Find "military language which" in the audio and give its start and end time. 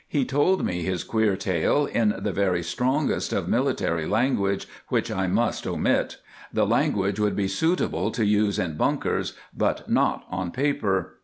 3.47-5.11